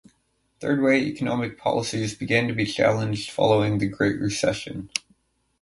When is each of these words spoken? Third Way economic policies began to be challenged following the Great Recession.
Third 0.61 0.81
Way 0.81 0.99
economic 1.05 1.59
policies 1.59 2.15
began 2.15 2.47
to 2.47 2.55
be 2.55 2.65
challenged 2.65 3.29
following 3.29 3.77
the 3.77 3.87
Great 3.87 4.19
Recession. 4.19 4.89